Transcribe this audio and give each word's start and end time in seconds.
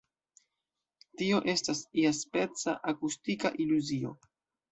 Tio 1.21 1.41
estas 1.53 1.83
iaspeca 2.03 2.75
„akustika 2.93 3.55
iluzio“. 3.67 4.15